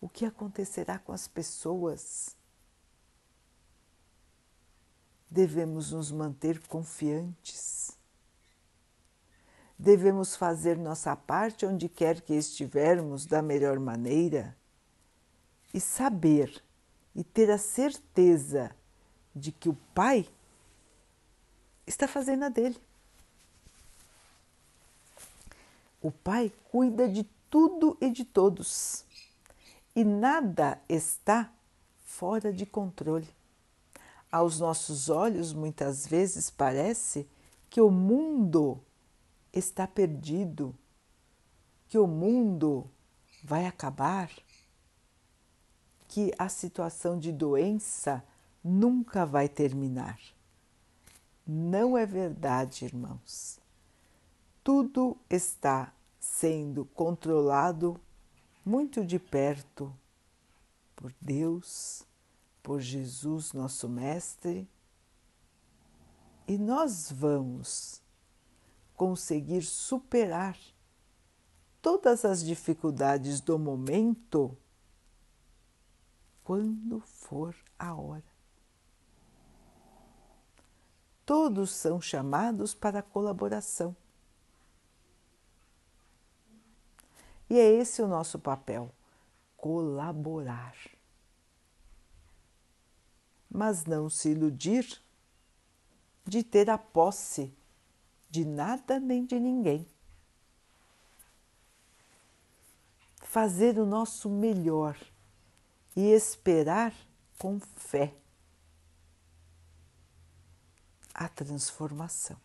o 0.01 0.09
que 0.09 0.27
acontecerá 0.27 0.99
com 0.99 1.13
as 1.13 1.29
pessoas. 1.29 2.35
Devemos 5.31 5.93
nos 5.93 6.11
manter 6.11 6.59
confiantes 6.67 7.97
Devemos 9.79 10.35
fazer 10.35 10.79
nossa 10.79 11.15
parte 11.15 11.67
onde 11.67 11.89
quer 11.89 12.23
que 12.23 12.33
estivermos 12.33 13.27
da 13.27 13.43
melhor 13.43 13.79
maneira 13.79 14.57
e 15.73 15.79
saber 15.79 16.63
e 17.15 17.23
ter 17.23 17.51
a 17.51 17.59
certeza 17.59 18.75
de 19.37 19.53
que 19.53 19.69
o 19.69 19.77
Pai 19.95 20.27
está 21.87 22.09
fazendo 22.09 22.47
a 22.47 22.49
dele. 22.49 22.81
O 26.03 26.11
Pai 26.11 26.51
cuida 26.73 27.09
de 27.09 27.25
tudo 27.51 27.97
e 28.01 28.11
de 28.11 28.25
todos 28.25 29.07
e 29.97 30.05
nada 30.05 30.79
está 30.87 31.51
fora 32.05 32.53
de 32.53 32.67
controle. 32.67 33.29
Aos 34.31 34.61
nossos 34.61 35.09
olhos, 35.09 35.55
muitas 35.55 36.07
vezes 36.07 36.51
parece 36.51 37.27
que 37.71 37.81
o 37.81 37.91
mundo 37.91 38.79
está 39.51 39.87
perdido, 39.87 40.75
que 41.89 41.97
o 41.97 42.07
mundo 42.07 42.91
vai 43.43 43.65
acabar, 43.65 44.31
que 46.09 46.31
a 46.39 46.51
situação 46.51 47.19
de 47.19 47.33
doença 47.33 48.23
nunca 48.67 49.25
vai 49.25 49.49
terminar. 49.49 50.19
Não 51.47 51.97
é 51.97 52.05
verdade, 52.05 52.85
irmãos. 52.85 53.61
Tudo 54.65 55.17
está 55.31 55.93
sendo 56.19 56.85
controlado 56.87 58.01
muito 58.65 59.05
de 59.05 59.21
perto 59.21 59.95
por 60.97 61.15
Deus, 61.21 62.05
por 62.61 62.81
Jesus, 62.81 63.53
nosso 63.53 63.89
Mestre, 63.89 64.69
e 66.49 66.59
nós 66.59 67.13
vamos 67.13 68.03
conseguir 68.97 69.63
superar 69.63 70.59
todas 71.81 72.25
as 72.25 72.45
dificuldades 72.45 73.41
do 73.41 73.57
momento 73.59 74.57
quando 76.43 77.01
for 77.01 77.55
a 77.79 77.95
hora. 77.95 78.36
Todos 81.27 81.71
são 81.71 82.01
chamados 82.01 82.73
para 82.73 83.01
a 83.01 83.03
colaboração. 83.03 83.97
E 87.51 87.59
é 87.59 87.69
esse 87.69 88.01
o 88.01 88.07
nosso 88.07 88.39
papel: 88.39 88.95
colaborar. 89.57 90.77
Mas 93.51 93.85
não 93.85 94.09
se 94.09 94.31
iludir 94.31 95.03
de 96.25 96.45
ter 96.45 96.71
a 96.71 96.79
posse 96.79 97.53
de 98.31 98.45
nada 98.45 99.01
nem 99.01 99.25
de 99.25 99.41
ninguém. 99.41 99.85
Fazer 103.23 103.81
o 103.81 103.87
nosso 103.87 104.31
melhor 104.31 104.97
e 105.97 106.03
esperar 106.13 106.95
com 107.37 107.59
fé 107.59 108.15
a 111.17 111.29
transformação. 111.29 112.37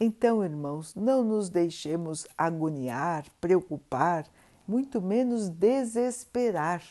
Então, 0.00 0.42
irmãos, 0.42 0.94
não 0.94 1.22
nos 1.22 1.50
deixemos 1.50 2.26
agoniar, 2.36 3.26
preocupar, 3.40 4.26
muito 4.66 5.02
menos 5.02 5.48
desesperar 5.48 6.82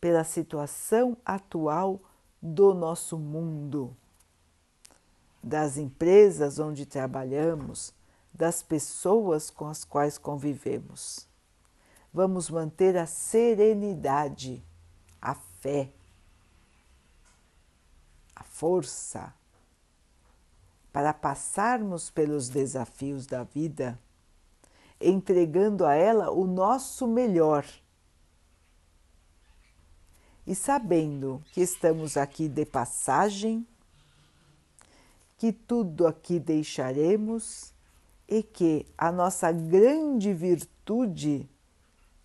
pela 0.00 0.22
situação 0.22 1.16
atual 1.24 2.00
do 2.42 2.74
nosso 2.74 3.16
mundo, 3.16 3.96
das 5.42 5.76
empresas 5.76 6.58
onde 6.58 6.84
trabalhamos, 6.84 7.94
das 8.34 8.62
pessoas 8.62 9.50
com 9.50 9.66
as 9.66 9.84
quais 9.84 10.18
convivemos. 10.18 11.26
Vamos 12.12 12.50
manter 12.50 12.96
a 12.96 13.06
serenidade, 13.06 14.62
a 15.20 15.34
fé, 15.34 15.92
força 18.58 19.32
para 20.92 21.14
passarmos 21.14 22.10
pelos 22.10 22.48
desafios 22.48 23.24
da 23.24 23.44
vida, 23.44 23.96
entregando 25.00 25.86
a 25.86 25.94
ela 25.94 26.32
o 26.32 26.44
nosso 26.44 27.06
melhor. 27.06 27.64
E 30.44 30.56
sabendo 30.56 31.40
que 31.52 31.60
estamos 31.60 32.16
aqui 32.16 32.48
de 32.48 32.66
passagem, 32.66 33.64
que 35.36 35.52
tudo 35.52 36.04
aqui 36.04 36.40
deixaremos 36.40 37.72
e 38.26 38.42
que 38.42 38.84
a 38.96 39.12
nossa 39.12 39.52
grande 39.52 40.32
virtude 40.34 41.48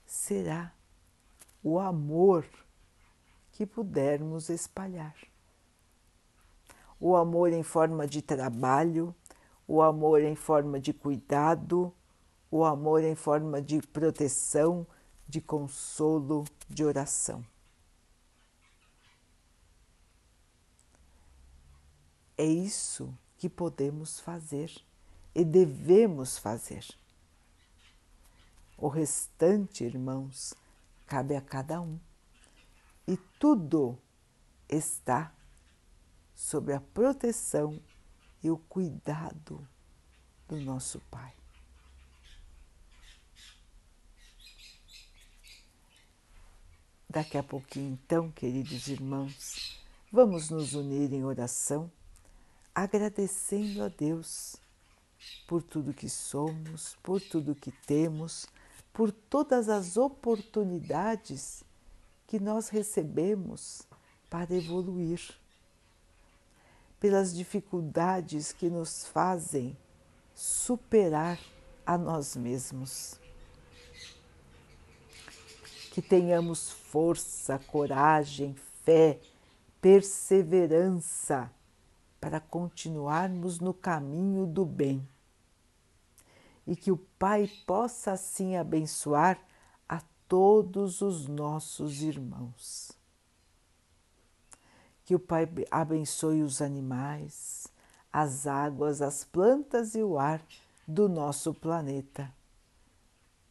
será 0.03 0.73
o 1.63 1.77
amor 1.77 2.43
que 3.51 3.67
pudermos 3.67 4.49
espalhar 4.49 5.13
o 7.03 7.17
amor 7.17 7.51
em 7.51 7.63
forma 7.63 8.07
de 8.07 8.21
trabalho, 8.21 9.13
o 9.67 9.81
amor 9.81 10.21
em 10.21 10.37
forma 10.37 10.79
de 10.79 10.93
cuidado, 10.93 11.93
o 12.49 12.63
amor 12.63 13.03
em 13.03 13.13
forma 13.13 13.61
de 13.61 13.81
proteção, 13.81 14.87
de 15.27 15.41
consolo, 15.41 16.45
de 16.69 16.81
oração. 16.81 17.45
É 22.37 22.45
isso 22.45 23.13
que 23.37 23.49
podemos 23.49 24.21
fazer 24.21 24.71
e 25.35 25.43
devemos 25.43 26.37
fazer. 26.37 26.85
O 28.77 28.87
restante, 28.87 29.83
irmãos, 29.83 30.53
cabe 31.05 31.35
a 31.35 31.41
cada 31.41 31.81
um. 31.81 31.99
E 33.05 33.17
tudo 33.37 33.97
está 34.69 35.33
sobre 36.35 36.73
a 36.73 36.81
proteção 36.81 37.79
e 38.43 38.49
o 38.49 38.57
cuidado 38.57 39.65
do 40.47 40.57
nosso 40.57 40.99
Pai. 41.09 41.33
Daqui 47.09 47.37
a 47.37 47.43
pouquinho, 47.43 47.93
então, 47.93 48.31
queridos 48.31 48.87
irmãos, 48.87 49.79
vamos 50.11 50.49
nos 50.49 50.73
unir 50.73 51.13
em 51.13 51.23
oração, 51.23 51.91
agradecendo 52.73 53.83
a 53.83 53.87
Deus 53.87 54.55
por 55.47 55.61
tudo 55.61 55.93
que 55.93 56.09
somos, 56.09 56.97
por 57.03 57.21
tudo 57.21 57.53
que 57.53 57.71
temos, 57.71 58.47
por 58.91 59.11
todas 59.11 59.69
as 59.69 59.95
oportunidades 59.95 61.63
que 62.25 62.39
nós 62.39 62.69
recebemos 62.69 63.83
para 64.29 64.55
evoluir 64.55 65.21
pelas 67.03 67.35
dificuldades 67.35 68.53
que 68.53 68.69
nos 68.69 69.05
fazem 69.07 69.75
superar 70.33 71.37
a 71.85 71.97
nós 71.97 72.33
mesmos. 72.33 73.19
Que 75.91 76.01
tenhamos 76.01 76.69
força, 76.69 77.59
coragem, 77.67 78.55
fé, 78.85 79.19
perseverança 79.81 81.51
para 82.21 82.39
continuarmos 82.39 83.59
no 83.59 83.73
caminho 83.73 84.45
do 84.47 84.65
bem. 84.65 85.05
E 86.65 86.73
que 86.73 86.89
o 86.89 86.95
Pai 87.19 87.51
possa 87.67 88.13
assim 88.13 88.55
abençoar 88.55 89.37
a 89.89 90.01
todos 90.25 91.01
os 91.01 91.27
nossos 91.27 92.01
irmãos 92.01 93.02
que 95.05 95.15
o 95.15 95.19
Pai 95.19 95.47
abençoe 95.69 96.41
os 96.41 96.61
animais, 96.61 97.67
as 98.11 98.47
águas, 98.47 99.01
as 99.01 99.23
plantas 99.23 99.95
e 99.95 100.03
o 100.03 100.17
ar 100.17 100.41
do 100.87 101.09
nosso 101.09 101.53
planeta. 101.53 102.31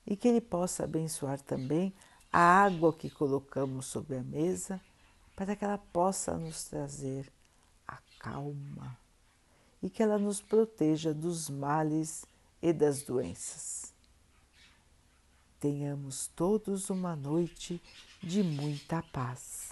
E 0.06 0.16
que 0.16 0.28
Ele 0.28 0.40
possa 0.40 0.84
abençoar 0.84 1.40
também 1.40 1.92
a 2.32 2.40
água 2.40 2.92
que 2.92 3.10
colocamos 3.10 3.86
sobre 3.86 4.16
a 4.16 4.22
mesa, 4.22 4.80
para 5.36 5.54
que 5.54 5.64
ela 5.64 5.78
possa 5.78 6.36
nos 6.36 6.64
trazer 6.64 7.30
a 7.86 7.98
calma 8.18 8.96
e 9.82 9.90
que 9.90 10.02
ela 10.02 10.18
nos 10.18 10.40
proteja 10.40 11.12
dos 11.12 11.50
males 11.50 12.24
e 12.60 12.72
das 12.72 13.02
doenças. 13.02 13.92
Tenhamos 15.58 16.28
todos 16.28 16.90
uma 16.90 17.16
noite 17.16 17.82
de 18.22 18.42
muita 18.42 19.02
paz 19.02 19.71